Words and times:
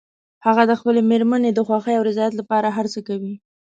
هغه 0.45 0.63
د 0.69 0.73
خپلې 0.79 1.01
مېرمنې 1.09 1.51
د 1.53 1.59
خوښې 1.67 1.93
او 1.97 2.03
رضایت 2.09 2.33
لپاره 2.37 2.67
هر 2.77 2.85
څه 2.93 2.99
کوي 3.07 3.33